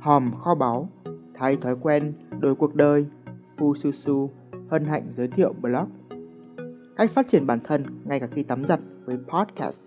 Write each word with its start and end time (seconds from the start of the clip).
hòm 0.00 0.32
kho 0.40 0.54
báu, 0.54 0.88
thay 1.34 1.56
thói 1.56 1.76
quen, 1.80 2.12
đổi 2.38 2.54
cuộc 2.54 2.74
đời, 2.74 3.06
pu 3.56 3.74
su 3.74 3.92
su 3.92 4.30
hân 4.70 4.84
hạnh 4.84 5.08
giới 5.10 5.28
thiệu 5.28 5.54
blog. 5.60 5.88
Cách 6.96 7.10
phát 7.10 7.28
triển 7.28 7.46
bản 7.46 7.60
thân 7.64 7.84
ngay 8.04 8.20
cả 8.20 8.26
khi 8.26 8.42
tắm 8.42 8.64
giặt 8.64 8.80
với 9.04 9.16
podcast. 9.28 9.80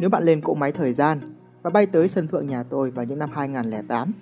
Nếu 0.00 0.08
bạn 0.10 0.22
lên 0.22 0.40
cỗ 0.40 0.54
máy 0.54 0.72
thời 0.72 0.92
gian 0.92 1.20
và 1.62 1.70
bay 1.70 1.86
tới 1.86 2.08
sân 2.08 2.28
thượng 2.28 2.46
nhà 2.46 2.62
tôi 2.62 2.90
vào 2.90 3.04
những 3.04 3.18
năm 3.18 3.30
2008, 3.32 4.12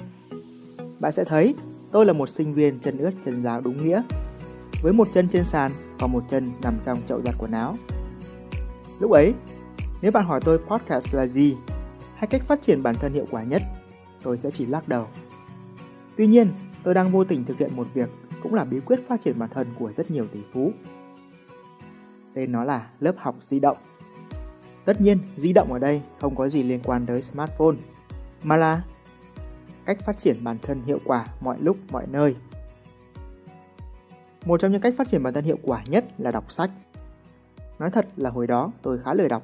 bạn 1.01 1.13
sẽ 1.13 1.25
thấy 1.25 1.55
tôi 1.93 2.07
là 2.07 2.13
một 2.13 2.29
sinh 2.29 2.55
viên 2.55 2.79
chân 2.79 2.99
ướt 2.99 3.13
chân 3.25 3.43
ráo 3.43 3.61
đúng 3.61 3.85
nghĩa, 3.85 4.03
với 4.83 4.93
một 4.93 5.09
chân 5.15 5.29
trên 5.29 5.45
sàn 5.45 5.73
và 5.99 6.07
một 6.07 6.25
chân 6.31 6.51
nằm 6.63 6.75
trong 6.83 6.99
chậu 7.07 7.21
giặt 7.21 7.35
quần 7.39 7.53
áo. 7.53 7.77
Lúc 9.01 9.11
ấy, 9.11 9.35
nếu 10.03 10.13
bạn 10.13 10.25
hỏi 10.25 10.41
tôi 10.45 10.59
podcast 10.59 11.15
là 11.15 11.27
gì 11.27 11.57
hay 12.15 12.27
cách 12.27 12.43
phát 12.43 12.63
triển 12.63 12.83
bản 12.83 12.95
thân 12.95 13.13
hiệu 13.13 13.27
quả 13.31 13.43
nhất, 13.43 13.63
tôi 14.23 14.39
sẽ 14.39 14.51
chỉ 14.51 14.67
lắc 14.67 14.89
đầu. 14.89 15.07
Tuy 16.17 16.27
nhiên, 16.27 16.53
tôi 16.83 16.95
đang 16.95 17.13
vô 17.13 17.25
tình 17.25 17.45
thực 17.45 17.59
hiện 17.59 17.77
một 17.77 17.87
việc 17.95 18.11
cũng 18.43 18.55
là 18.55 18.65
bí 18.65 18.81
quyết 18.81 19.01
phát 19.09 19.23
triển 19.25 19.39
bản 19.39 19.51
thân 19.53 19.67
của 19.79 19.93
rất 19.93 20.11
nhiều 20.11 20.27
tỷ 20.33 20.41
phú. 20.53 20.73
Tên 22.35 22.53
nó 22.53 22.65
là 22.65 22.91
lớp 23.01 23.15
học 23.19 23.37
di 23.41 23.61
động. 23.61 23.77
Tất 24.85 25.01
nhiên, 25.01 25.19
di 25.37 25.53
động 25.53 25.73
ở 25.73 25.79
đây 25.79 26.03
không 26.21 26.37
có 26.37 26.49
gì 26.49 26.63
liên 26.63 26.81
quan 26.85 27.07
tới 27.07 27.23
smartphone, 27.23 27.77
mà 28.43 28.57
là 28.57 28.85
cách 29.85 29.99
phát 30.07 30.19
triển 30.19 30.45
bản 30.45 30.59
thân 30.63 30.83
hiệu 30.83 30.99
quả 31.05 31.27
mọi 31.41 31.57
lúc 31.61 31.77
mọi 31.93 32.07
nơi. 32.07 32.37
Một 34.45 34.61
trong 34.61 34.73
những 34.73 34.81
cách 34.81 34.95
phát 34.99 35.09
triển 35.09 35.23
bản 35.23 35.35
thân 35.35 35.45
hiệu 35.45 35.59
quả 35.63 35.83
nhất 35.87 36.05
là 36.19 36.31
đọc 36.31 36.53
sách. 36.53 36.71
Nói 37.79 37.91
thật 37.91 38.07
là 38.17 38.31
hồi 38.31 38.47
đó 38.47 38.73
tôi 38.83 38.99
khá 38.99 39.15
lười 39.15 39.29
đọc. 39.29 39.43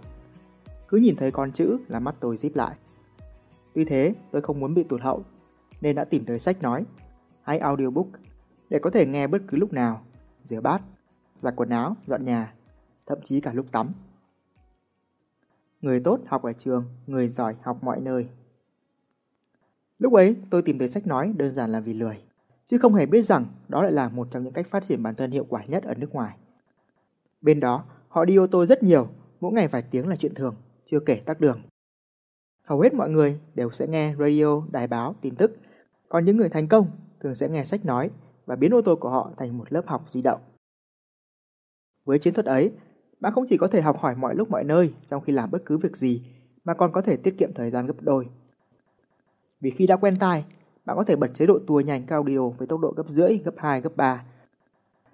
Cứ 0.88 0.96
nhìn 0.96 1.16
thấy 1.16 1.30
con 1.30 1.52
chữ 1.52 1.78
là 1.88 2.00
mắt 2.00 2.14
tôi 2.20 2.36
díp 2.36 2.56
lại. 2.56 2.76
Tuy 3.76 3.84
thế, 3.84 4.14
tôi 4.30 4.42
không 4.42 4.60
muốn 4.60 4.74
bị 4.74 4.84
tụt 4.84 5.00
hậu, 5.00 5.24
nên 5.80 5.96
đã 5.96 6.04
tìm 6.04 6.24
tới 6.24 6.38
sách 6.38 6.62
nói 6.62 6.84
hay 7.42 7.58
audiobook 7.58 8.06
để 8.70 8.78
có 8.78 8.90
thể 8.90 9.06
nghe 9.06 9.26
bất 9.26 9.42
cứ 9.48 9.56
lúc 9.56 9.72
nào, 9.72 10.02
rửa 10.44 10.60
bát, 10.60 10.82
giặt 11.42 11.54
quần 11.56 11.68
áo, 11.68 11.96
dọn 12.06 12.24
nhà, 12.24 12.54
thậm 13.06 13.18
chí 13.24 13.40
cả 13.40 13.52
lúc 13.52 13.66
tắm. 13.72 13.92
Người 15.80 16.00
tốt 16.00 16.20
học 16.26 16.42
ở 16.42 16.52
trường, 16.52 16.84
người 17.06 17.28
giỏi 17.28 17.54
học 17.62 17.84
mọi 17.84 18.00
nơi. 18.00 18.28
Lúc 19.98 20.12
ấy 20.12 20.36
tôi 20.50 20.62
tìm 20.62 20.78
tới 20.78 20.88
sách 20.88 21.06
nói 21.06 21.32
đơn 21.36 21.54
giản 21.54 21.70
là 21.70 21.80
vì 21.80 21.94
lười, 21.94 22.22
chứ 22.66 22.78
không 22.78 22.94
hề 22.94 23.06
biết 23.06 23.22
rằng 23.22 23.46
đó 23.68 23.82
lại 23.82 23.92
là 23.92 24.08
một 24.08 24.28
trong 24.30 24.44
những 24.44 24.52
cách 24.52 24.66
phát 24.70 24.84
triển 24.88 25.02
bản 25.02 25.14
thân 25.14 25.30
hiệu 25.30 25.46
quả 25.48 25.64
nhất 25.64 25.82
ở 25.82 25.94
nước 25.94 26.12
ngoài. 26.12 26.36
Bên 27.40 27.60
đó, 27.60 27.84
họ 28.08 28.24
đi 28.24 28.36
ô 28.36 28.46
tô 28.46 28.66
rất 28.66 28.82
nhiều, 28.82 29.08
mỗi 29.40 29.52
ngày 29.52 29.68
vài 29.68 29.82
tiếng 29.82 30.08
là 30.08 30.16
chuyện 30.16 30.34
thường, 30.34 30.56
chưa 30.86 31.00
kể 31.00 31.22
tắc 31.26 31.40
đường. 31.40 31.60
Hầu 32.66 32.80
hết 32.80 32.94
mọi 32.94 33.10
người 33.10 33.40
đều 33.54 33.70
sẽ 33.70 33.86
nghe 33.86 34.14
radio, 34.18 34.62
đài 34.70 34.86
báo, 34.86 35.14
tin 35.20 35.34
tức, 35.34 35.56
còn 36.08 36.24
những 36.24 36.36
người 36.36 36.48
thành 36.48 36.68
công 36.68 36.90
thường 37.20 37.34
sẽ 37.34 37.48
nghe 37.48 37.64
sách 37.64 37.84
nói 37.84 38.10
và 38.46 38.56
biến 38.56 38.74
ô 38.74 38.80
tô 38.82 38.96
của 38.96 39.10
họ 39.10 39.30
thành 39.36 39.58
một 39.58 39.72
lớp 39.72 39.82
học 39.86 40.04
di 40.08 40.22
động. 40.22 40.40
Với 42.04 42.18
chiến 42.18 42.34
thuật 42.34 42.46
ấy, 42.46 42.72
bạn 43.20 43.32
không 43.32 43.44
chỉ 43.48 43.56
có 43.56 43.66
thể 43.66 43.80
học 43.80 43.98
hỏi 43.98 44.14
mọi 44.16 44.34
lúc 44.34 44.50
mọi 44.50 44.64
nơi 44.64 44.94
trong 45.06 45.22
khi 45.22 45.32
làm 45.32 45.50
bất 45.50 45.62
cứ 45.66 45.78
việc 45.78 45.96
gì, 45.96 46.22
mà 46.64 46.74
còn 46.74 46.92
có 46.92 47.00
thể 47.00 47.16
tiết 47.16 47.38
kiệm 47.38 47.54
thời 47.54 47.70
gian 47.70 47.86
gấp 47.86 47.96
đôi. 48.00 48.26
Vì 49.60 49.70
khi 49.70 49.86
đã 49.86 49.96
quen 49.96 50.16
tai, 50.20 50.44
bạn 50.84 50.96
có 50.96 51.04
thể 51.04 51.16
bật 51.16 51.30
chế 51.34 51.46
độ 51.46 51.58
tua 51.66 51.80
nhanh 51.80 52.06
cao 52.06 52.22
audio 52.22 52.48
với 52.48 52.66
tốc 52.66 52.80
độ 52.80 52.94
gấp 52.96 53.08
rưỡi, 53.08 53.38
gấp 53.44 53.54
2, 53.56 53.80
gấp 53.80 53.96
3. 53.96 54.24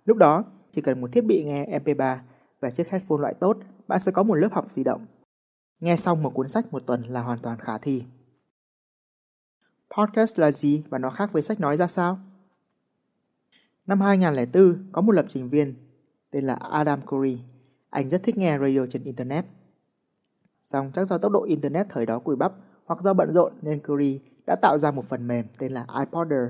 Lúc 0.04 0.16
đó, 0.16 0.44
chỉ 0.72 0.80
cần 0.80 1.00
một 1.00 1.12
thiết 1.12 1.24
bị 1.24 1.44
nghe 1.44 1.78
MP3 1.84 2.16
và 2.60 2.70
chiếc 2.70 2.88
headphone 2.88 3.20
loại 3.20 3.34
tốt, 3.40 3.56
bạn 3.88 3.98
sẽ 3.98 4.12
có 4.12 4.22
một 4.22 4.34
lớp 4.34 4.52
học 4.52 4.70
di 4.70 4.84
động. 4.84 5.06
Nghe 5.82 5.96
xong 5.96 6.22
một 6.22 6.30
cuốn 6.34 6.48
sách 6.48 6.72
một 6.72 6.82
tuần 6.86 7.02
là 7.02 7.22
hoàn 7.22 7.38
toàn 7.38 7.58
khả 7.58 7.78
thi. 7.78 8.04
Podcast 9.96 10.38
là 10.38 10.50
gì 10.50 10.84
và 10.88 10.98
nó 10.98 11.10
khác 11.10 11.32
với 11.32 11.42
sách 11.42 11.60
nói 11.60 11.76
ra 11.76 11.86
sao? 11.86 12.18
Năm 13.86 14.00
2004, 14.00 14.86
có 14.92 15.02
một 15.02 15.12
lập 15.12 15.26
trình 15.28 15.48
viên 15.48 15.74
tên 16.30 16.44
là 16.44 16.54
Adam 16.54 17.00
Curry. 17.06 17.38
Anh 17.90 18.10
rất 18.10 18.22
thích 18.22 18.36
nghe 18.36 18.58
radio 18.58 18.86
trên 18.90 19.04
Internet. 19.04 19.44
Xong 20.62 20.90
chắc 20.94 21.08
do 21.08 21.18
tốc 21.18 21.32
độ 21.32 21.44
Internet 21.44 21.86
thời 21.90 22.06
đó 22.06 22.18
cùi 22.18 22.36
bắp 22.36 22.52
hoặc 22.84 23.02
do 23.02 23.14
bận 23.14 23.32
rộn 23.32 23.52
nên 23.62 23.80
Curry 23.80 24.20
đã 24.46 24.56
tạo 24.62 24.78
ra 24.78 24.90
một 24.90 25.04
phần 25.08 25.26
mềm 25.26 25.46
tên 25.58 25.72
là 25.72 25.86
iPodder. 25.98 26.48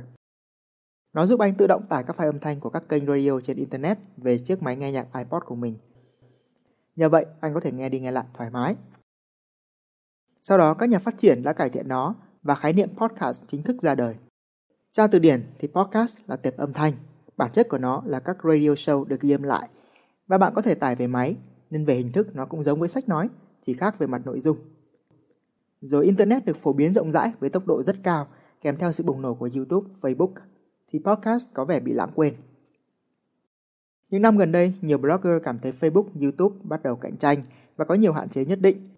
Nó 1.12 1.26
giúp 1.26 1.40
anh 1.40 1.54
tự 1.54 1.66
động 1.66 1.86
tải 1.88 2.04
các 2.04 2.16
file 2.16 2.28
âm 2.28 2.40
thanh 2.40 2.60
của 2.60 2.70
các 2.70 2.88
kênh 2.88 3.06
radio 3.06 3.40
trên 3.40 3.56
Internet 3.56 3.98
về 4.16 4.38
chiếc 4.38 4.62
máy 4.62 4.76
nghe 4.76 4.92
nhạc 4.92 5.06
iPod 5.18 5.42
của 5.46 5.54
mình. 5.54 5.76
Nhờ 6.96 7.08
vậy, 7.08 7.26
anh 7.40 7.54
có 7.54 7.60
thể 7.60 7.72
nghe 7.72 7.88
đi 7.88 8.00
nghe 8.00 8.10
lại 8.10 8.24
thoải 8.34 8.50
mái. 8.50 8.76
Sau 10.42 10.58
đó, 10.58 10.74
các 10.74 10.88
nhà 10.88 10.98
phát 10.98 11.18
triển 11.18 11.42
đã 11.42 11.52
cải 11.52 11.70
thiện 11.70 11.88
nó 11.88 12.14
và 12.42 12.54
khái 12.54 12.72
niệm 12.72 12.88
podcast 12.96 13.42
chính 13.46 13.62
thức 13.62 13.82
ra 13.82 13.94
đời. 13.94 14.14
Tra 14.92 15.06
từ 15.06 15.18
điển 15.18 15.42
thì 15.58 15.68
podcast 15.68 16.18
là 16.26 16.36
tệp 16.36 16.56
âm 16.56 16.72
thanh, 16.72 16.92
bản 17.36 17.50
chất 17.52 17.68
của 17.68 17.78
nó 17.78 18.02
là 18.06 18.20
các 18.20 18.36
radio 18.44 18.70
show 18.70 19.04
được 19.04 19.20
ghi 19.20 19.30
âm 19.30 19.42
lại 19.42 19.68
và 20.26 20.38
bạn 20.38 20.52
có 20.54 20.62
thể 20.62 20.74
tải 20.74 20.94
về 20.94 21.06
máy 21.06 21.36
nên 21.70 21.84
về 21.84 21.94
hình 21.94 22.12
thức 22.12 22.36
nó 22.36 22.46
cũng 22.46 22.64
giống 22.64 22.80
với 22.80 22.88
sách 22.88 23.08
nói, 23.08 23.28
chỉ 23.66 23.74
khác 23.74 23.98
về 23.98 24.06
mặt 24.06 24.22
nội 24.24 24.40
dung. 24.40 24.56
Rồi 25.80 26.04
Internet 26.04 26.44
được 26.44 26.56
phổ 26.56 26.72
biến 26.72 26.92
rộng 26.92 27.12
rãi 27.12 27.32
với 27.40 27.50
tốc 27.50 27.66
độ 27.66 27.82
rất 27.82 27.96
cao 28.02 28.26
kèm 28.60 28.76
theo 28.76 28.92
sự 28.92 29.04
bùng 29.04 29.22
nổ 29.22 29.34
của 29.34 29.50
YouTube, 29.54 29.88
Facebook 30.00 30.32
thì 30.88 30.98
podcast 31.04 31.54
có 31.54 31.64
vẻ 31.64 31.80
bị 31.80 31.92
lãng 31.92 32.10
quên. 32.14 32.34
Những 34.10 34.22
năm 34.22 34.36
gần 34.36 34.52
đây, 34.52 34.74
nhiều 34.80 34.98
blogger 34.98 35.42
cảm 35.42 35.58
thấy 35.58 35.72
Facebook, 35.80 36.06
YouTube 36.20 36.56
bắt 36.62 36.82
đầu 36.82 36.96
cạnh 36.96 37.16
tranh 37.16 37.38
và 37.76 37.84
có 37.84 37.94
nhiều 37.94 38.12
hạn 38.12 38.28
chế 38.28 38.44
nhất 38.44 38.58
định. 38.60 38.91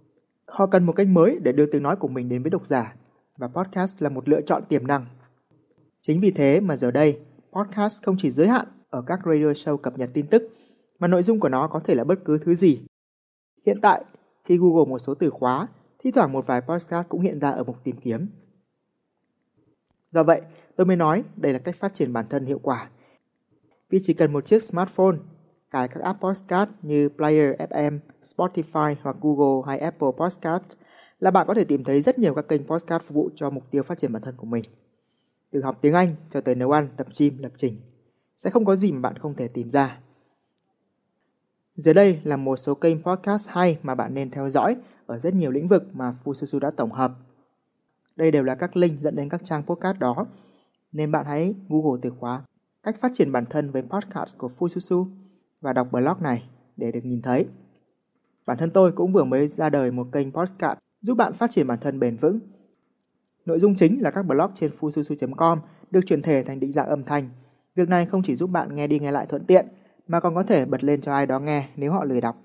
Họ 0.47 0.67
cần 0.67 0.85
một 0.85 0.93
cách 0.93 1.07
mới 1.07 1.39
để 1.43 1.53
đưa 1.53 1.67
tiếng 1.67 1.83
nói 1.83 1.97
của 1.97 2.09
mình 2.09 2.29
đến 2.29 2.43
với 2.43 2.51
độc 2.51 2.67
giả 2.67 2.95
và 3.37 3.49
podcast 3.49 4.03
là 4.03 4.09
một 4.09 4.29
lựa 4.29 4.41
chọn 4.41 4.63
tiềm 4.69 4.87
năng. 4.87 5.07
Chính 6.01 6.21
vì 6.21 6.31
thế 6.31 6.61
mà 6.61 6.77
giờ 6.77 6.91
đây, 6.91 7.21
podcast 7.53 8.03
không 8.03 8.17
chỉ 8.19 8.31
giới 8.31 8.49
hạn 8.49 8.67
ở 8.91 9.03
các 9.07 9.21
radio 9.25 9.53
show 9.53 9.77
cập 9.77 9.99
nhật 9.99 10.11
tin 10.15 10.27
tức, 10.27 10.43
mà 10.99 11.09
nội 11.09 11.23
dung 11.23 11.41
của 11.41 11.49
nó 11.49 11.69
có 11.69 11.81
thể 11.81 11.95
là 11.95 12.05
bất 12.05 12.25
cứ 12.25 12.39
thứ 12.39 12.55
gì. 12.55 12.87
Hiện 13.67 13.81
tại, 13.81 14.05
khi 14.45 14.57
Google 14.57 14.91
một 14.91 14.99
số 14.99 15.15
từ 15.15 15.31
khóa, 15.31 15.69
thi 15.99 16.11
thoảng 16.11 16.33
một 16.33 16.47
vài 16.47 16.61
podcast 16.61 17.09
cũng 17.09 17.21
hiện 17.21 17.39
ra 17.39 17.51
ở 17.51 17.65
mục 17.65 17.77
tìm 17.85 17.97
kiếm. 17.97 18.29
Do 20.13 20.23
vậy, 20.23 20.41
tôi 20.77 20.87
mới 20.87 20.97
nói 20.97 21.25
đây 21.37 21.53
là 21.53 21.59
cách 21.59 21.77
phát 21.81 21.95
triển 21.95 22.13
bản 22.13 22.27
thân 22.31 22.47
hiệu 22.47 22.59
quả. 22.63 22.91
Vì 23.91 23.99
chỉ 24.03 24.15
cần 24.15 24.33
một 24.33 24.47
chiếc 24.47 24.63
smartphone, 24.63 25.17
cài 25.75 25.89
các 25.89 26.03
app 26.03 26.21
podcast 26.21 26.71
như 26.83 27.09
Player 27.09 27.55
FM, 27.71 27.99
Spotify 28.23 28.95
hoặc 29.03 29.17
Google 29.21 29.63
hay 29.67 29.79
Apple 29.79 30.09
Podcast 30.17 30.63
là 31.21 31.31
bạn 31.31 31.47
có 31.47 31.55
thể 31.55 31.65
tìm 31.65 31.85
thấy 31.85 32.01
rất 32.01 32.19
nhiều 32.19 32.35
các 32.35 32.49
kênh 32.49 32.67
podcast 32.67 33.03
phục 33.03 33.15
vụ 33.15 33.31
cho 33.35 33.51
mục 33.51 33.71
tiêu 33.71 33.83
phát 33.83 33.99
triển 33.99 34.13
bản 34.13 34.23
thân 34.23 34.37
của 34.37 34.47
mình. 34.47 34.65
Từ 35.51 35.63
học 35.63 35.79
tiếng 35.81 35.95
Anh 35.95 36.17
cho 36.31 36.41
tới 36.41 36.55
nấu 36.55 36.71
ăn, 36.71 36.89
tập 36.97 37.07
gym, 37.19 37.39
lập 37.39 37.53
trình. 37.57 37.81
Sẽ 38.37 38.51
không 38.51 38.65
có 38.65 38.77
gì 38.77 38.93
mà 38.93 39.01
bạn 39.01 39.19
không 39.19 39.35
thể 39.35 39.49
tìm 39.49 39.71
ra. 39.71 39.99
Dưới 41.77 41.95
đây 41.95 42.21
là 42.25 42.37
một 42.37 42.57
số 42.57 42.75
kênh 42.75 43.03
podcast 43.03 43.49
hay 43.49 43.79
mà 43.83 43.95
bạn 43.95 44.15
nên 44.15 44.31
theo 44.31 44.51
dõi 44.51 44.77
ở 45.07 45.19
rất 45.19 45.35
nhiều 45.35 45.51
lĩnh 45.51 45.69
vực 45.69 45.85
mà 45.93 46.15
Fususu 46.25 46.59
đã 46.59 46.71
tổng 46.71 46.93
hợp. 46.93 47.13
Đây 48.17 48.31
đều 48.31 48.43
là 48.43 48.55
các 48.55 48.77
link 48.77 49.01
dẫn 49.01 49.17
đến 49.17 49.29
các 49.29 49.41
trang 49.45 49.63
podcast 49.63 49.99
đó, 49.99 50.27
nên 50.93 51.13
bạn 51.13 51.27
hãy 51.27 51.55
Google 51.69 52.01
từ 52.03 52.11
khóa 52.11 52.43
cách 52.83 53.01
phát 53.01 53.13
triển 53.15 53.33
bản 53.33 53.45
thân 53.51 53.71
với 53.71 53.83
podcast 53.83 54.39
của 54.39 54.51
Fususu 54.59 55.24
và 55.65 55.73
đọc 55.73 55.89
blog 55.93 56.23
này 56.23 56.43
để 56.77 56.93
được 56.93 57.05
nhìn 57.05 57.23
thấy. 57.23 57.47
Bản 58.47 58.59
thân 58.59 58.71
tôi 58.71 58.93
cũng 58.93 59.13
vừa 59.13 59.25
mới 59.25 59.49
ra 59.49 59.71
đời 59.71 59.91
một 59.91 60.07
kênh 60.13 60.33
podcast 60.33 60.79
giúp 61.03 61.15
bạn 61.15 61.33
phát 61.33 61.51
triển 61.51 61.67
bản 61.67 61.79
thân 61.81 62.01
bền 62.01 62.17
vững. 62.17 62.39
Nội 63.47 63.61
dung 63.61 63.75
chính 63.75 64.03
là 64.03 64.11
các 64.11 64.23
blog 64.23 64.51
trên 64.55 64.71
fususu.com 64.81 65.59
được 65.91 66.01
chuyển 66.07 66.23
thể 66.23 66.43
thành 66.43 66.61
định 66.61 66.73
dạng 66.73 66.89
âm 66.89 67.05
thanh. 67.05 67.29
Việc 67.75 67.89
này 67.89 68.07
không 68.07 68.23
chỉ 68.23 68.37
giúp 68.37 68.51
bạn 68.51 68.75
nghe 68.75 68.87
đi 68.87 68.99
nghe 68.99 69.13
lại 69.13 69.27
thuận 69.27 69.45
tiện, 69.45 69.67
mà 70.07 70.21
còn 70.21 70.35
có 70.35 70.43
thể 70.43 70.67
bật 70.67 70.85
lên 70.85 71.01
cho 71.01 71.13
ai 71.13 71.27
đó 71.27 71.39
nghe 71.41 71.69
nếu 71.77 71.93
họ 71.93 72.05
lười 72.05 72.21
đọc. 72.21 72.37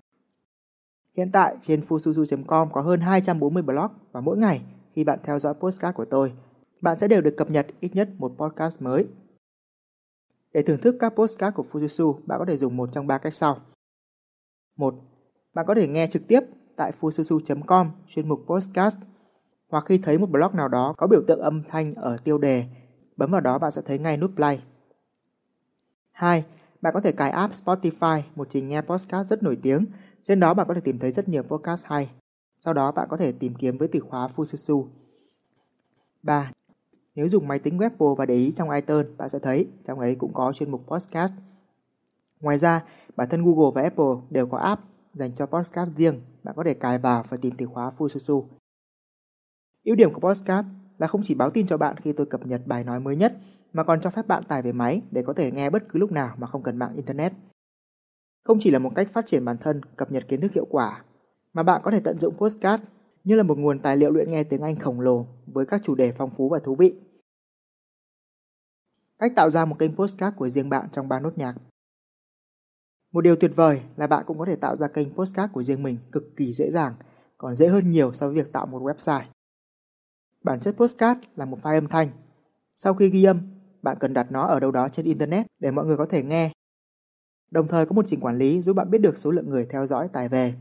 Hiện 1.18 1.31
tại 1.31 1.56
trên 1.62 1.81
fususu.com 1.88 2.69
có 2.72 2.81
hơn 2.81 3.00
240 3.00 3.63
blog 3.63 3.91
và 4.12 4.22
mỗi 4.22 4.38
ngày 4.38 4.62
khi 4.96 5.03
bạn 5.03 5.19
theo 5.24 5.40
dõi 5.40 5.53
podcast 5.53 5.96
của 5.96 6.06
tôi, 6.06 6.34
bạn 6.81 7.00
sẽ 7.00 7.07
đều 7.07 7.21
được 7.21 7.38
cập 7.38 7.50
nhật 7.50 7.68
ít 7.80 7.95
nhất 7.95 8.10
một 8.18 8.31
podcast 8.38 8.81
mới. 8.81 9.06
Để 10.54 10.62
thưởng 10.62 10.81
thức 10.81 10.96
các 11.00 11.10
postcard 11.10 11.56
của 11.56 11.66
Fujitsu, 11.72 12.19
bạn 12.25 12.40
có 12.40 12.46
thể 12.46 12.57
dùng 12.57 12.78
một 12.78 12.90
trong 12.94 13.07
ba 13.07 13.18
cách 13.18 13.34
sau. 13.34 13.57
một, 14.75 14.96
Bạn 15.54 15.66
có 15.66 15.75
thể 15.75 15.88
nghe 15.88 16.07
trực 16.07 16.28
tiếp 16.28 16.40
tại 16.75 16.92
fujitsu.com 17.00 17.92
chuyên 18.07 18.30
mục 18.30 18.40
podcast 18.48 18.98
hoặc 19.69 19.86
khi 19.88 19.98
thấy 19.98 20.18
một 20.18 20.30
blog 20.30 20.56
nào 20.56 20.68
đó 20.68 20.94
có 20.98 21.07
biểu 21.07 21.22
tượng 21.28 21.40
âm 21.40 21.63
thanh 21.69 21.96
ở 21.96 22.18
tiêu 22.24 22.38
đề, 22.38 22.66
bấm 23.18 23.31
vào 23.31 23.42
đó 23.42 23.57
bạn 23.57 23.72
sẽ 23.72 23.81
thấy 23.86 24.00
ngay 24.00 24.18
nút 24.18 24.31
play. 24.36 24.63
2. 26.12 26.46
Bạn 26.81 26.94
có 26.94 27.02
thể 27.02 27.12
cài 27.12 27.31
app 27.31 27.54
Spotify, 27.54 28.22
một 28.36 28.48
trình 28.50 28.68
nghe 28.68 28.81
podcast 28.81 29.28
rất 29.28 29.44
nổi 29.44 29.57
tiếng. 29.62 29.86
Trên 30.24 30.40
đó 30.40 30.54
bạn 30.54 30.68
có 30.68 30.74
thể 30.74 30.81
tìm 30.81 31.00
thấy 31.00 31.12
rất 31.12 31.30
nhiều 31.30 31.44
podcast 31.44 31.86
hay. 31.86 32.10
Sau 32.60 32.74
đó 32.74 32.92
bạn 32.92 33.07
có 33.10 33.18
thể 33.18 33.31
tìm 33.31 33.56
kiếm 33.56 33.78
với 33.78 33.88
từ 33.88 34.00
khóa 34.00 34.30
Fususu. 34.36 34.88
3. 36.24 36.52
Nếu 37.19 37.27
dùng 37.27 37.48
máy 37.48 37.60
tính 37.60 37.77
web 37.77 38.16
và 38.16 38.25
để 38.25 38.36
ý 38.36 38.51
trong 38.51 38.69
iTunes, 38.69 39.07
bạn 39.18 39.30
sẽ 39.30 39.39
thấy 39.39 39.68
trong 39.86 40.00
ấy 40.00 40.16
cũng 40.16 40.33
có 40.33 40.54
chuyên 40.54 40.71
mục 40.71 40.88
podcast. 40.88 41.33
Ngoài 42.39 42.57
ra, 42.57 42.83
bản 43.16 43.30
thân 43.30 43.44
Google 43.44 43.71
và 43.75 43.81
Apple 43.81 44.16
đều 44.30 44.48
có 44.48 44.57
app 44.57 44.81
dành 45.13 45.31
cho 45.36 45.45
podcast 45.45 45.89
riêng, 45.98 46.21
bạn 46.44 46.56
có 46.56 46.63
thể 46.63 46.74
cài 46.74 46.98
vào 46.98 47.24
và 47.30 47.38
tìm 47.38 47.54
từ 47.57 47.66
khóa 47.66 47.92
Fususu. 47.98 48.44
Ưu 49.83 49.95
điểm 49.95 50.13
của 50.13 50.19
podcast 50.19 50.66
là 50.98 51.07
không 51.07 51.21
chỉ 51.24 51.36
báo 51.36 51.50
tin 51.50 51.68
cho 51.68 51.77
bạn 51.77 51.98
khi 51.98 52.13
tôi 52.13 52.25
cập 52.25 52.48
nhật 52.48 52.62
bài 52.66 52.83
nói 52.83 53.00
mới 53.00 53.16
nhất, 53.16 53.38
mà 53.74 53.83
còn 53.83 54.01
cho 54.01 54.10
phép 54.10 54.27
bạn 54.27 54.44
tải 54.44 54.62
về 54.62 54.71
máy 54.71 55.01
để 55.12 55.24
có 55.27 55.33
thể 55.33 55.51
nghe 55.51 55.69
bất 55.69 55.89
cứ 55.89 56.00
lúc 56.00 56.12
nào 56.12 56.36
mà 56.38 56.48
không 56.48 56.63
cần 56.63 56.77
mạng 56.77 56.95
Internet. 56.95 57.33
Không 58.44 58.57
chỉ 58.62 58.71
là 58.71 58.80
một 58.80 58.92
cách 58.95 59.10
phát 59.13 59.25
triển 59.25 59.45
bản 59.45 59.57
thân, 59.57 59.81
cập 59.98 60.12
nhật 60.12 60.27
kiến 60.27 60.42
thức 60.42 60.54
hiệu 60.54 60.66
quả, 60.69 61.04
mà 61.54 61.63
bạn 61.63 61.81
có 61.83 61.92
thể 61.92 62.00
tận 62.00 62.18
dụng 62.18 62.38
Podcast 62.38 62.81
như 63.24 63.36
là 63.36 63.44
một 63.44 63.57
nguồn 63.57 63.80
tài 63.80 63.98
liệu 63.98 64.12
luyện 64.12 64.31
nghe 64.31 64.44
tiếng 64.44 64.62
Anh 64.62 64.75
khổng 64.75 65.01
lồ 65.01 65.25
với 65.48 65.66
các 65.66 65.81
chủ 65.83 65.95
đề 65.95 66.12
phong 66.12 66.30
phú 66.30 66.50
và 66.50 66.60
thú 66.60 66.75
vị. 66.75 66.95
Cách 69.19 69.31
tạo 69.36 69.50
ra 69.50 69.66
một 69.66 69.80
kênh 69.80 69.95
postcard 69.95 70.38
của 70.38 70.50
riêng 70.50 70.69
bạn 70.69 70.88
trong 70.92 71.10
ba 71.10 71.19
nốt 71.19 71.38
nhạc 71.38 71.56
Một 73.12 73.21
điều 73.21 73.36
tuyệt 73.36 73.51
vời 73.56 73.81
là 73.95 74.07
bạn 74.07 74.24
cũng 74.27 74.39
có 74.39 74.45
thể 74.45 74.56
tạo 74.56 74.77
ra 74.77 74.88
kênh 74.88 75.13
postcard 75.13 75.54
của 75.54 75.63
riêng 75.63 75.83
mình 75.83 75.98
cực 76.12 76.24
kỳ 76.36 76.54
dễ 76.54 76.71
dàng, 76.71 76.94
còn 77.38 77.56
dễ 77.56 77.68
hơn 77.68 77.92
nhiều 77.92 78.13
so 78.13 78.27
với 78.27 78.36
việc 78.36 78.54
tạo 78.54 78.66
một 78.66 78.81
website. 78.81 79.24
Bản 80.44 80.60
chất 80.60 80.75
postcard 80.77 81.19
là 81.36 81.45
một 81.45 81.60
file 81.62 81.77
âm 81.77 81.88
thanh. 81.88 82.10
Sau 82.75 82.94
khi 82.94 83.10
ghi 83.10 83.24
âm, 83.24 83.42
bạn 83.81 83.98
cần 84.00 84.13
đặt 84.13 84.31
nó 84.31 84.48
ở 84.48 84.60
đâu 84.60 84.71
đó 84.71 84.89
trên 84.89 85.06
Internet 85.06 85.48
để 85.60 85.71
mọi 85.71 85.86
người 85.86 85.98
có 85.98 86.06
thể 86.06 86.24
nghe. 86.24 86.51
Đồng 87.51 87.68
thời 87.68 87.86
có 87.86 87.94
một 87.94 88.06
trình 88.07 88.19
quản 88.19 88.38
lý 88.38 88.62
giúp 88.62 88.74
bạn 88.74 88.92
biết 88.92 89.01
được 89.01 89.18
số 89.18 89.31
lượng 89.31 89.50
người 89.50 89.68
theo 89.69 89.88
dõi 89.88 90.07
tải 90.13 90.30
về. 90.30 90.54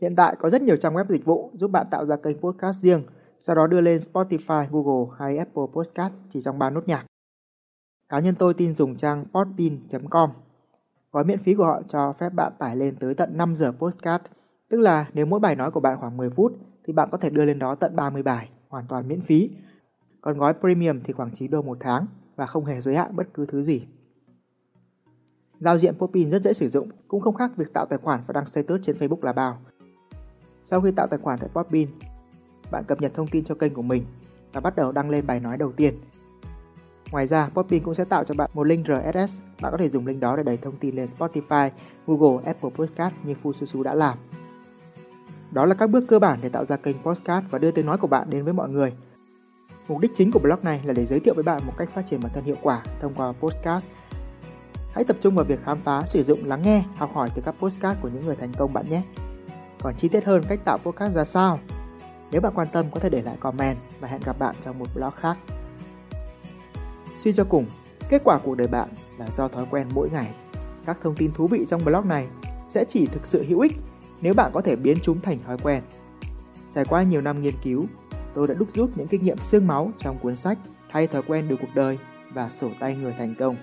Hiện 0.00 0.16
tại 0.16 0.36
có 0.38 0.50
rất 0.50 0.62
nhiều 0.62 0.76
trang 0.76 0.94
web 0.94 1.04
dịch 1.08 1.24
vụ 1.24 1.50
giúp 1.54 1.70
bạn 1.70 1.86
tạo 1.90 2.06
ra 2.06 2.16
kênh 2.16 2.38
podcast 2.38 2.78
riêng, 2.78 3.02
sau 3.40 3.56
đó 3.56 3.66
đưa 3.66 3.80
lên 3.80 4.00
Spotify, 4.12 4.66
Google 4.70 5.16
hay 5.18 5.36
Apple 5.36 5.64
Podcast 5.72 6.12
chỉ 6.30 6.42
trong 6.42 6.58
3 6.58 6.70
nốt 6.70 6.88
nhạc. 6.88 7.06
Cá 8.08 8.18
nhân 8.18 8.34
tôi 8.38 8.54
tin 8.54 8.74
dùng 8.74 8.96
trang 8.96 9.24
podbean.com. 9.32 10.30
Gói 11.12 11.24
miễn 11.24 11.42
phí 11.42 11.54
của 11.54 11.64
họ 11.64 11.82
cho 11.88 12.12
phép 12.12 12.34
bạn 12.34 12.52
tải 12.58 12.76
lên 12.76 12.96
tới 12.96 13.14
tận 13.14 13.36
5 13.36 13.54
giờ 13.54 13.72
podcast, 13.72 14.22
tức 14.68 14.80
là 14.80 15.10
nếu 15.14 15.26
mỗi 15.26 15.40
bài 15.40 15.56
nói 15.56 15.70
của 15.70 15.80
bạn 15.80 15.98
khoảng 16.00 16.16
10 16.16 16.30
phút 16.30 16.52
thì 16.84 16.92
bạn 16.92 17.08
có 17.12 17.18
thể 17.18 17.30
đưa 17.30 17.44
lên 17.44 17.58
đó 17.58 17.74
tận 17.74 17.96
30 17.96 18.22
bài, 18.22 18.50
hoàn 18.68 18.84
toàn 18.88 19.08
miễn 19.08 19.20
phí. 19.20 19.50
Còn 20.20 20.38
gói 20.38 20.54
Premium 20.60 21.00
thì 21.04 21.12
khoảng 21.12 21.30
9 21.34 21.50
đô 21.50 21.62
một 21.62 21.76
tháng 21.80 22.06
và 22.36 22.46
không 22.46 22.64
hề 22.64 22.80
giới 22.80 22.96
hạn 22.96 23.16
bất 23.16 23.26
cứ 23.34 23.46
thứ 23.46 23.62
gì. 23.62 23.86
Giao 25.60 25.78
diện 25.78 25.94
Popin 25.98 26.30
rất 26.30 26.42
dễ 26.42 26.52
sử 26.52 26.68
dụng, 26.68 26.88
cũng 27.08 27.20
không 27.20 27.34
khác 27.34 27.56
việc 27.56 27.72
tạo 27.72 27.86
tài 27.86 27.98
khoản 27.98 28.20
và 28.26 28.32
đăng 28.32 28.46
status 28.46 28.80
trên 28.82 28.96
Facebook 28.96 29.22
là 29.22 29.32
bao. 29.32 29.58
Sau 30.64 30.80
khi 30.80 30.90
tạo 30.90 31.06
tài 31.06 31.18
khoản 31.18 31.38
tại 31.38 31.48
Podbean, 31.54 31.86
bạn 32.70 32.84
cập 32.84 33.00
nhật 33.00 33.14
thông 33.14 33.28
tin 33.28 33.44
cho 33.44 33.54
kênh 33.54 33.74
của 33.74 33.82
mình 33.82 34.04
và 34.52 34.60
bắt 34.60 34.76
đầu 34.76 34.92
đăng 34.92 35.10
lên 35.10 35.26
bài 35.26 35.40
nói 35.40 35.56
đầu 35.56 35.72
tiên. 35.72 35.94
Ngoài 37.10 37.26
ra, 37.26 37.48
Podbean 37.54 37.82
cũng 37.82 37.94
sẽ 37.94 38.04
tạo 38.04 38.24
cho 38.24 38.34
bạn 38.34 38.50
một 38.54 38.64
link 38.64 38.86
RSS. 38.86 39.42
Bạn 39.62 39.72
có 39.72 39.78
thể 39.78 39.88
dùng 39.88 40.06
link 40.06 40.20
đó 40.20 40.36
để 40.36 40.42
đẩy 40.42 40.56
thông 40.56 40.76
tin 40.76 40.96
lên 40.96 41.08
Spotify, 41.18 41.70
Google, 42.06 42.44
Apple 42.44 42.70
Podcast 42.70 43.14
như 43.24 43.34
Fususu 43.42 43.82
đã 43.82 43.94
làm. 43.94 44.18
Đó 45.50 45.64
là 45.64 45.74
các 45.74 45.90
bước 45.90 46.04
cơ 46.08 46.18
bản 46.18 46.38
để 46.42 46.48
tạo 46.48 46.64
ra 46.64 46.76
kênh 46.76 46.96
podcast 47.02 47.44
và 47.50 47.58
đưa 47.58 47.70
tiếng 47.70 47.86
nói 47.86 47.98
của 47.98 48.06
bạn 48.06 48.30
đến 48.30 48.44
với 48.44 48.52
mọi 48.52 48.68
người. 48.68 48.92
Mục 49.88 49.98
đích 49.98 50.10
chính 50.14 50.32
của 50.32 50.38
blog 50.38 50.58
này 50.62 50.80
là 50.84 50.92
để 50.92 51.06
giới 51.06 51.20
thiệu 51.20 51.34
với 51.34 51.44
bạn 51.44 51.62
một 51.66 51.72
cách 51.76 51.90
phát 51.94 52.06
triển 52.06 52.20
bản 52.20 52.32
thân 52.34 52.44
hiệu 52.44 52.56
quả 52.62 52.82
thông 53.00 53.14
qua 53.14 53.32
podcast. 53.40 53.84
Hãy 54.92 55.04
tập 55.04 55.16
trung 55.20 55.34
vào 55.34 55.44
việc 55.44 55.58
khám 55.64 55.78
phá, 55.84 56.02
sử 56.06 56.22
dụng, 56.22 56.44
lắng 56.44 56.62
nghe, 56.62 56.84
học 56.96 57.10
hỏi 57.14 57.28
từ 57.34 57.42
các 57.44 57.54
podcast 57.58 57.98
của 58.02 58.08
những 58.08 58.26
người 58.26 58.36
thành 58.36 58.52
công 58.58 58.72
bạn 58.72 58.90
nhé. 58.90 59.02
Còn 59.80 59.94
chi 59.98 60.08
tiết 60.08 60.24
hơn 60.24 60.42
cách 60.48 60.60
tạo 60.64 60.78
podcast 60.78 61.14
ra 61.14 61.24
sao? 61.24 61.60
Nếu 62.32 62.40
bạn 62.40 62.52
quan 62.56 62.66
tâm 62.72 62.86
có 62.90 63.00
thể 63.00 63.08
để 63.08 63.22
lại 63.22 63.36
comment 63.40 63.78
và 64.00 64.08
hẹn 64.08 64.20
gặp 64.24 64.38
bạn 64.38 64.54
trong 64.64 64.78
một 64.78 64.86
blog 64.94 65.10
khác. 65.10 65.38
Suy 67.24 67.32
cho 67.32 67.44
cùng, 67.44 67.66
kết 68.08 68.22
quả 68.24 68.38
cuộc 68.44 68.54
đời 68.54 68.68
bạn 68.68 68.88
là 69.18 69.26
do 69.36 69.48
thói 69.48 69.66
quen 69.70 69.88
mỗi 69.94 70.10
ngày. 70.10 70.30
Các 70.86 70.98
thông 71.02 71.14
tin 71.14 71.32
thú 71.32 71.46
vị 71.46 71.66
trong 71.68 71.84
blog 71.84 72.08
này 72.08 72.28
sẽ 72.66 72.84
chỉ 72.88 73.06
thực 73.06 73.26
sự 73.26 73.44
hữu 73.48 73.60
ích 73.60 73.72
nếu 74.20 74.34
bạn 74.34 74.50
có 74.54 74.60
thể 74.60 74.76
biến 74.76 74.96
chúng 75.02 75.20
thành 75.20 75.38
thói 75.46 75.58
quen. 75.58 75.82
Trải 76.74 76.84
qua 76.84 77.02
nhiều 77.02 77.20
năm 77.20 77.40
nghiên 77.40 77.54
cứu, 77.62 77.86
tôi 78.34 78.48
đã 78.48 78.54
đúc 78.54 78.68
rút 78.74 78.90
những 78.96 79.06
kinh 79.08 79.22
nghiệm 79.22 79.38
xương 79.38 79.66
máu 79.66 79.92
trong 79.98 80.18
cuốn 80.18 80.36
sách 80.36 80.58
Thay 80.90 81.06
thói 81.06 81.22
quen 81.22 81.48
được 81.48 81.56
cuộc 81.60 81.74
đời 81.74 81.98
và 82.32 82.50
sổ 82.50 82.70
tay 82.80 82.96
người 82.96 83.14
thành 83.18 83.34
công. 83.38 83.56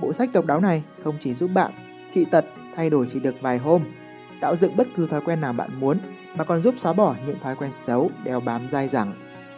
Bộ 0.00 0.12
sách 0.12 0.30
độc 0.32 0.46
đáo 0.46 0.60
này 0.60 0.82
không 1.04 1.18
chỉ 1.20 1.34
giúp 1.34 1.50
bạn 1.54 1.72
trị 2.14 2.24
tật 2.30 2.44
thay 2.76 2.90
đổi 2.90 3.08
chỉ 3.12 3.20
được 3.20 3.34
vài 3.40 3.58
hôm, 3.58 3.82
tạo 4.40 4.56
dựng 4.56 4.76
bất 4.76 4.88
cứ 4.96 5.06
thói 5.06 5.20
quen 5.20 5.40
nào 5.40 5.52
bạn 5.52 5.70
muốn 5.80 5.98
mà 6.36 6.44
còn 6.44 6.62
giúp 6.62 6.74
xóa 6.78 6.92
bỏ 6.92 7.14
những 7.26 7.38
thói 7.40 7.56
quen 7.56 7.72
xấu 7.72 8.10
đeo 8.24 8.40
bám 8.40 8.68
dai 8.70 8.88
dẳng. 8.88 9.14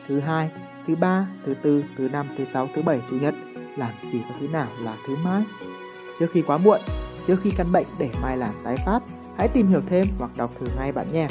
Thứ 0.08 0.20
hai, 0.20 0.50
thứ 0.86 0.96
ba, 0.96 1.26
thứ 1.46 1.54
tư, 1.54 1.84
thứ 1.96 2.08
năm, 2.08 2.26
thứ 2.38 2.44
sáu, 2.44 2.68
thứ 2.74 2.82
bảy, 2.82 3.00
chủ 3.10 3.16
nhật, 3.16 3.34
làm 3.76 3.90
gì 4.04 4.22
có 4.28 4.34
thứ 4.40 4.48
nào 4.48 4.68
là 4.80 4.96
thứ 5.06 5.16
mai. 5.24 5.42
Trước 6.18 6.26
khi 6.32 6.42
quá 6.42 6.58
muộn, 6.58 6.80
trước 7.26 7.36
khi 7.42 7.50
căn 7.56 7.72
bệnh 7.72 7.86
để 7.98 8.10
mai 8.22 8.36
làm 8.36 8.54
tái 8.64 8.76
phát, 8.86 9.02
Hãy 9.40 9.48
tìm 9.48 9.66
hiểu 9.66 9.80
thêm 9.86 10.06
hoặc 10.18 10.30
đọc 10.36 10.50
thử 10.60 10.66
ngay 10.76 10.92
bạn 10.92 11.12
nhé. 11.12 11.28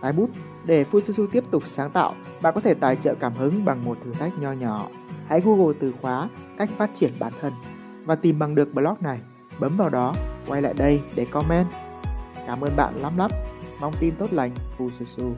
Tái 0.00 0.12
bút 0.12 0.30
Để 0.64 0.84
Fususu 0.92 1.26
tiếp 1.26 1.44
tục 1.50 1.62
sáng 1.66 1.90
tạo, 1.90 2.14
bạn 2.42 2.54
có 2.54 2.60
thể 2.60 2.74
tài 2.74 2.96
trợ 2.96 3.14
cảm 3.14 3.32
hứng 3.34 3.64
bằng 3.64 3.84
một 3.84 3.98
thử 4.04 4.12
thách 4.12 4.38
nho 4.38 4.52
nhỏ. 4.52 4.88
Hãy 5.28 5.40
Google 5.40 5.74
từ 5.80 5.92
khóa 6.02 6.28
cách 6.58 6.70
phát 6.76 6.90
triển 6.94 7.12
bản 7.18 7.32
thân 7.40 7.52
và 8.06 8.14
tìm 8.14 8.38
bằng 8.38 8.54
được 8.54 8.74
blog 8.74 8.96
này. 9.00 9.18
Bấm 9.60 9.76
vào 9.76 9.88
đó, 9.88 10.14
quay 10.46 10.62
lại 10.62 10.74
đây 10.76 11.00
để 11.14 11.26
comment. 11.30 11.66
Cảm 12.46 12.60
ơn 12.60 12.76
bạn 12.76 12.96
lắm 12.96 13.18
lắm. 13.18 13.30
Mong 13.80 13.92
tin 14.00 14.14
tốt 14.16 14.32
lành, 14.32 14.50
Fususu. 14.78 15.32